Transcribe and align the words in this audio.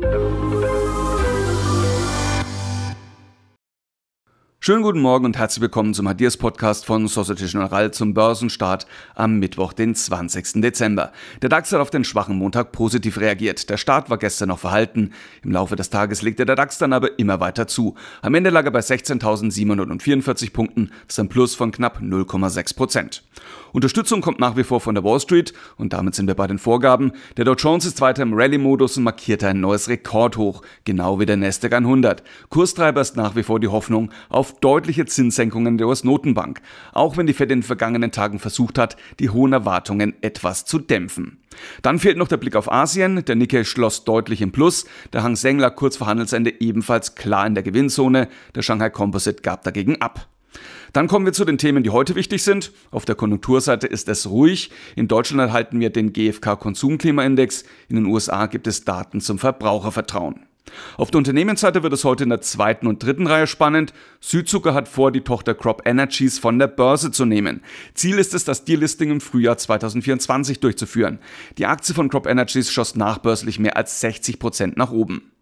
Thank 0.00 0.14
you. 0.14 0.21
Schönen 4.64 4.84
guten 4.84 5.00
Morgen 5.00 5.24
und 5.24 5.36
herzlich 5.36 5.60
willkommen 5.60 5.92
zum 5.92 6.08
Hadirs 6.08 6.36
Podcast 6.36 6.86
von 6.86 7.08
Societe 7.08 7.46
Generale 7.46 7.90
zum 7.90 8.14
Börsenstart 8.14 8.86
am 9.16 9.40
Mittwoch, 9.40 9.72
den 9.72 9.92
20. 9.92 10.62
Dezember. 10.62 11.10
Der 11.42 11.48
DAX 11.48 11.72
hat 11.72 11.80
auf 11.80 11.90
den 11.90 12.04
schwachen 12.04 12.36
Montag 12.36 12.70
positiv 12.70 13.18
reagiert. 13.18 13.68
Der 13.70 13.76
Start 13.76 14.08
war 14.08 14.18
gestern 14.18 14.50
noch 14.50 14.60
verhalten. 14.60 15.14
Im 15.42 15.50
Laufe 15.50 15.74
des 15.74 15.90
Tages 15.90 16.22
legte 16.22 16.46
der 16.46 16.54
DAX 16.54 16.78
dann 16.78 16.92
aber 16.92 17.18
immer 17.18 17.40
weiter 17.40 17.66
zu. 17.66 17.96
Am 18.20 18.36
Ende 18.36 18.50
lag 18.50 18.64
er 18.64 18.70
bei 18.70 18.78
16.744 18.78 20.52
Punkten. 20.52 20.92
Das 21.08 21.16
ist 21.16 21.18
ein 21.18 21.28
Plus 21.28 21.56
von 21.56 21.72
knapp 21.72 21.98
0,6 21.98 22.76
Prozent. 22.76 23.24
Unterstützung 23.72 24.20
kommt 24.20 24.38
nach 24.38 24.56
wie 24.56 24.64
vor 24.64 24.80
von 24.80 24.94
der 24.94 25.02
Wall 25.02 25.18
Street 25.18 25.54
und 25.76 25.92
damit 25.92 26.14
sind 26.14 26.26
wir 26.26 26.34
bei 26.34 26.46
den 26.46 26.58
Vorgaben. 26.58 27.12
Der 27.36 27.44
Dow 27.44 27.54
Jones 27.54 27.86
ist 27.86 28.00
weiter 28.00 28.22
im 28.22 28.34
Rallye-Modus 28.34 28.98
und 28.98 29.02
markiert 29.02 29.42
ein 29.42 29.60
neues 29.60 29.88
Rekordhoch, 29.88 30.62
genau 30.84 31.18
wie 31.18 31.26
der 31.26 31.38
Nasdaq 31.38 31.72
100. 31.72 32.22
Kurstreiber 32.50 33.00
ist 33.00 33.16
nach 33.16 33.34
wie 33.34 33.42
vor 33.42 33.58
die 33.58 33.68
Hoffnung 33.68 34.10
auf 34.28 34.51
deutliche 34.60 35.06
Zinssenkungen 35.06 35.78
der 35.78 35.88
US-Notenbank, 35.88 36.60
auch 36.92 37.16
wenn 37.16 37.26
die 37.26 37.32
Fed 37.32 37.50
in 37.50 37.60
den 37.60 37.62
vergangenen 37.62 38.12
Tagen 38.12 38.38
versucht 38.38 38.78
hat, 38.78 38.96
die 39.20 39.30
hohen 39.30 39.52
Erwartungen 39.52 40.14
etwas 40.20 40.64
zu 40.64 40.78
dämpfen. 40.78 41.38
Dann 41.82 41.98
fehlt 41.98 42.16
noch 42.16 42.28
der 42.28 42.36
Blick 42.36 42.56
auf 42.56 42.70
Asien. 42.70 43.24
Der 43.24 43.36
Nikkei 43.36 43.64
schloss 43.64 44.04
deutlich 44.04 44.40
im 44.40 44.52
Plus. 44.52 44.86
Der 45.12 45.22
Hang 45.22 45.36
Seng 45.36 45.58
lag 45.58 45.76
kurz 45.76 45.96
vor 45.96 46.06
Handelsende 46.06 46.60
ebenfalls 46.60 47.14
klar 47.14 47.46
in 47.46 47.54
der 47.54 47.62
Gewinnzone. 47.62 48.28
Der 48.54 48.62
Shanghai 48.62 48.90
Composite 48.90 49.42
gab 49.42 49.62
dagegen 49.62 50.00
ab. 50.00 50.28
Dann 50.92 51.08
kommen 51.08 51.24
wir 51.24 51.32
zu 51.32 51.46
den 51.46 51.56
Themen, 51.56 51.82
die 51.82 51.90
heute 51.90 52.14
wichtig 52.14 52.42
sind. 52.42 52.72
Auf 52.90 53.06
der 53.06 53.14
Konjunkturseite 53.14 53.86
ist 53.86 54.08
es 54.08 54.28
ruhig. 54.28 54.70
In 54.94 55.08
Deutschland 55.08 55.40
erhalten 55.40 55.80
wir 55.80 55.90
den 55.90 56.12
GfK 56.12 56.56
Konsumklimaindex. 56.56 57.64
In 57.88 57.96
den 57.96 58.06
USA 58.06 58.46
gibt 58.46 58.66
es 58.66 58.84
Daten 58.84 59.20
zum 59.20 59.38
Verbrauchervertrauen. 59.38 60.46
Auf 60.96 61.10
der 61.10 61.18
Unternehmensseite 61.18 61.82
wird 61.82 61.92
es 61.92 62.04
heute 62.04 62.24
in 62.24 62.30
der 62.30 62.40
zweiten 62.40 62.86
und 62.86 63.02
dritten 63.02 63.26
Reihe 63.26 63.46
spannend. 63.46 63.92
Südzucker 64.20 64.74
hat 64.74 64.88
vor, 64.88 65.12
die 65.12 65.22
Tochter 65.22 65.54
Crop 65.54 65.82
Energies 65.84 66.38
von 66.38 66.58
der 66.58 66.68
Börse 66.68 67.10
zu 67.10 67.24
nehmen. 67.24 67.62
Ziel 67.94 68.18
ist 68.18 68.34
es, 68.34 68.44
das 68.44 68.64
Deal-Listing 68.64 69.10
im 69.10 69.20
Frühjahr 69.20 69.58
2024 69.58 70.60
durchzuführen. 70.60 71.18
Die 71.58 71.66
Aktie 71.66 71.94
von 71.94 72.08
Crop 72.08 72.26
Energies 72.26 72.70
schoss 72.70 72.94
nachbörslich 72.94 73.58
mehr 73.58 73.76
als 73.76 74.00
60 74.00 74.38
Prozent 74.38 74.76
nach 74.76 74.92
oben. 74.92 75.32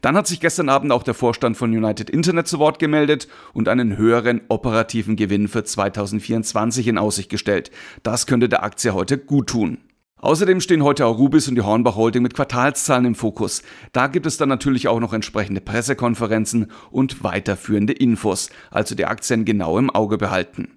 Dann 0.00 0.16
hat 0.16 0.26
sich 0.26 0.40
gestern 0.40 0.68
Abend 0.68 0.92
auch 0.92 1.02
der 1.02 1.14
Vorstand 1.14 1.56
von 1.56 1.70
United 1.76 2.08
Internet 2.08 2.46
zu 2.46 2.58
Wort 2.58 2.78
gemeldet 2.78 3.28
und 3.52 3.68
einen 3.68 3.96
höheren 3.96 4.42
operativen 4.48 5.16
Gewinn 5.16 5.48
für 5.48 5.64
2024 5.64 6.86
in 6.86 6.98
Aussicht 6.98 7.30
gestellt. 7.30 7.70
Das 8.02 8.26
könnte 8.26 8.48
der 8.48 8.62
Aktie 8.62 8.94
heute 8.94 9.18
gut 9.18 9.48
tun. 9.48 9.78
Außerdem 10.20 10.60
stehen 10.60 10.82
heute 10.82 11.06
auch 11.06 11.18
Rubis 11.18 11.48
und 11.48 11.54
die 11.54 11.62
Hornbach 11.62 11.96
Holding 11.96 12.22
mit 12.22 12.34
Quartalszahlen 12.34 13.06
im 13.06 13.14
Fokus. 13.14 13.62
Da 13.92 14.06
gibt 14.06 14.26
es 14.26 14.36
dann 14.36 14.50
natürlich 14.50 14.86
auch 14.86 15.00
noch 15.00 15.14
entsprechende 15.14 15.62
Pressekonferenzen 15.62 16.70
und 16.90 17.24
weiterführende 17.24 17.94
Infos, 17.94 18.50
also 18.70 18.94
die 18.94 19.06
Aktien 19.06 19.44
genau 19.44 19.78
im 19.78 19.88
Auge 19.88 20.18
behalten. 20.18 20.76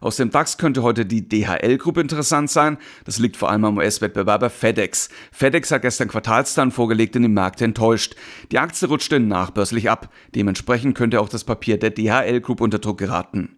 Aus 0.00 0.16
dem 0.16 0.30
DAX 0.30 0.58
könnte 0.58 0.84
heute 0.84 1.04
die 1.04 1.28
DHL-Gruppe 1.28 2.00
interessant 2.00 2.50
sein. 2.50 2.78
Das 3.04 3.18
liegt 3.18 3.36
vor 3.36 3.50
allem 3.50 3.64
am 3.64 3.78
US-Wettbewerber 3.78 4.48
FedEx. 4.48 5.08
FedEx 5.32 5.72
hat 5.72 5.82
gestern 5.82 6.06
Quartalszahlen 6.06 6.70
vorgelegt 6.70 7.16
und 7.16 7.22
die 7.22 7.28
Märkte 7.28 7.64
enttäuscht. 7.64 8.14
Die 8.52 8.60
Aktie 8.60 8.86
rutschte 8.86 9.18
nachbörslich 9.18 9.90
ab. 9.90 10.12
Dementsprechend 10.36 10.96
könnte 10.96 11.20
auch 11.20 11.28
das 11.28 11.42
Papier 11.42 11.78
der 11.78 11.90
DHL-Group 11.90 12.60
unter 12.60 12.78
Druck 12.78 12.98
geraten. 12.98 13.56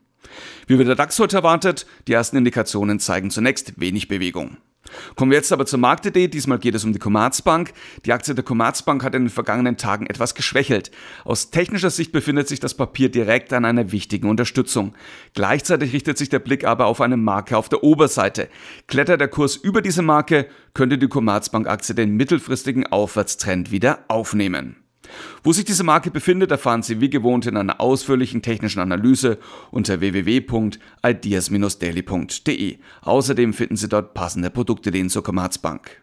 Wie 0.66 0.78
wird 0.78 0.88
der 0.88 0.96
DAX 0.96 1.18
heute 1.18 1.36
erwartet? 1.36 1.86
Die 2.08 2.14
ersten 2.14 2.38
Indikationen 2.38 3.00
zeigen 3.00 3.30
zunächst 3.30 3.78
wenig 3.78 4.08
Bewegung. 4.08 4.56
Kommen 5.16 5.30
wir 5.30 5.38
jetzt 5.38 5.52
aber 5.52 5.66
zur 5.66 5.78
Marktidee. 5.78 6.28
Diesmal 6.28 6.58
geht 6.58 6.74
es 6.74 6.84
um 6.84 6.92
die 6.92 6.98
Commerzbank. 6.98 7.72
Die 8.04 8.12
Aktie 8.12 8.34
der 8.34 8.44
Commerzbank 8.44 9.04
hat 9.04 9.14
in 9.14 9.24
den 9.24 9.30
vergangenen 9.30 9.76
Tagen 9.76 10.06
etwas 10.06 10.34
geschwächelt. 10.34 10.90
Aus 11.24 11.50
technischer 11.50 11.90
Sicht 11.90 12.12
befindet 12.12 12.48
sich 12.48 12.60
das 12.60 12.74
Papier 12.74 13.10
direkt 13.10 13.52
an 13.52 13.64
einer 13.64 13.92
wichtigen 13.92 14.28
Unterstützung. 14.28 14.94
Gleichzeitig 15.34 15.92
richtet 15.92 16.18
sich 16.18 16.28
der 16.28 16.38
Blick 16.38 16.64
aber 16.64 16.86
auf 16.86 17.00
eine 17.00 17.16
Marke 17.16 17.56
auf 17.56 17.68
der 17.68 17.84
Oberseite. 17.84 18.48
Klettert 18.86 19.20
der 19.20 19.28
Kurs 19.28 19.56
über 19.56 19.82
diese 19.82 20.02
Marke, 20.02 20.46
könnte 20.74 20.98
die 20.98 21.08
Commerzbank-Aktie 21.08 21.94
den 21.94 22.16
mittelfristigen 22.16 22.86
Aufwärtstrend 22.86 23.70
wieder 23.70 24.04
aufnehmen. 24.08 24.79
Wo 25.42 25.52
sich 25.52 25.64
diese 25.64 25.82
Marke 25.84 26.10
befindet, 26.10 26.50
erfahren 26.50 26.82
Sie 26.82 27.00
wie 27.00 27.08
gewohnt 27.10 27.46
in 27.46 27.56
einer 27.56 27.80
ausführlichen 27.80 28.42
technischen 28.42 28.80
Analyse 28.80 29.38
unter 29.70 30.00
www.ideas-daily.de. 30.00 32.78
Außerdem 33.02 33.52
finden 33.52 33.76
Sie 33.76 33.88
dort 33.88 34.14
passende 34.14 34.50
Produktideen 34.50 35.10
zur 35.10 35.22
Commerzbank. 35.22 36.02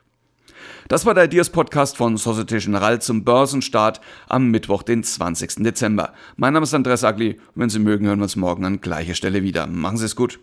Das 0.87 1.05
war 1.05 1.13
der 1.13 1.25
Ideas 1.25 1.49
Podcast 1.49 1.97
von 1.97 2.15
Societe 2.15 2.59
Generale 2.59 2.99
zum 2.99 3.25
Börsenstart 3.25 3.99
am 4.29 4.51
Mittwoch, 4.51 4.83
den 4.83 5.03
20. 5.03 5.63
Dezember. 5.63 6.13
Mein 6.37 6.53
Name 6.53 6.63
ist 6.63 6.73
Andreas 6.73 7.03
Agli 7.03 7.41
wenn 7.55 7.69
Sie 7.69 7.79
mögen, 7.79 8.07
hören 8.07 8.19
wir 8.19 8.23
uns 8.23 8.37
morgen 8.37 8.63
an 8.63 8.79
gleicher 8.79 9.13
Stelle 9.13 9.43
wieder. 9.43 9.67
Machen 9.67 9.97
Sie 9.97 10.05
es 10.05 10.15
gut. 10.15 10.39